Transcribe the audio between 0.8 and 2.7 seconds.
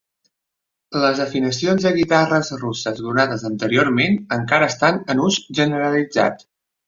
Les afinacions de guitarres